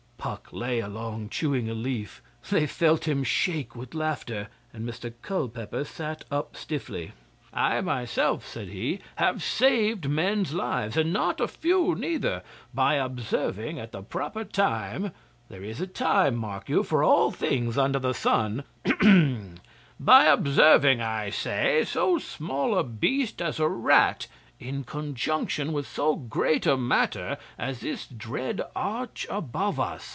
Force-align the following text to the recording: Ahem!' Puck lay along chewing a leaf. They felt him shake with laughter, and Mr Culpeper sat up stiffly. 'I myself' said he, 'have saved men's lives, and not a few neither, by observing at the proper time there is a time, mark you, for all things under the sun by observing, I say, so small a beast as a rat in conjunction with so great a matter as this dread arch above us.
Ahem!' 0.23 0.33
Puck 0.35 0.49
lay 0.53 0.79
along 0.81 1.29
chewing 1.29 1.67
a 1.67 1.73
leaf. 1.73 2.21
They 2.51 2.67
felt 2.67 3.07
him 3.07 3.23
shake 3.23 3.75
with 3.75 3.95
laughter, 3.95 4.49
and 4.71 4.87
Mr 4.87 5.11
Culpeper 5.23 5.83
sat 5.83 6.25
up 6.29 6.55
stiffly. 6.55 7.13
'I 7.53 7.81
myself' 7.81 8.45
said 8.47 8.67
he, 8.67 8.99
'have 9.15 9.41
saved 9.41 10.07
men's 10.07 10.53
lives, 10.53 10.95
and 10.95 11.11
not 11.11 11.39
a 11.41 11.47
few 11.47 11.95
neither, 11.95 12.43
by 12.71 12.95
observing 12.97 13.79
at 13.79 13.93
the 13.93 14.03
proper 14.03 14.43
time 14.43 15.11
there 15.49 15.63
is 15.63 15.81
a 15.81 15.87
time, 15.87 16.35
mark 16.35 16.69
you, 16.69 16.83
for 16.83 17.03
all 17.03 17.31
things 17.31 17.75
under 17.75 17.97
the 17.97 18.13
sun 18.13 18.63
by 19.99 20.25
observing, 20.25 21.01
I 21.01 21.31
say, 21.31 21.83
so 21.83 22.19
small 22.19 22.77
a 22.77 22.83
beast 22.83 23.41
as 23.41 23.59
a 23.59 23.67
rat 23.67 24.27
in 24.59 24.83
conjunction 24.83 25.73
with 25.73 25.87
so 25.87 26.15
great 26.15 26.67
a 26.67 26.77
matter 26.77 27.35
as 27.57 27.79
this 27.81 28.05
dread 28.05 28.61
arch 28.75 29.25
above 29.31 29.79
us. 29.79 30.09